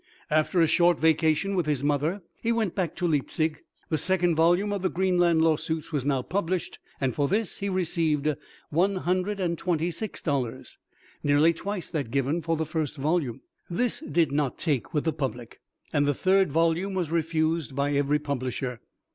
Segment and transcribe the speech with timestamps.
[0.31, 3.59] After a short vacation with his mother, he went back to Leipzig.
[3.89, 8.35] The second volume of the "Greenland Lawsuits" was now published, and for this he received
[8.71, 10.79] one hundred and twenty six dollars,
[11.21, 13.41] nearly twice that given for the first volume.
[13.69, 15.61] This did not take with the public,
[15.93, 18.79] and the third volume was refused by every publisher.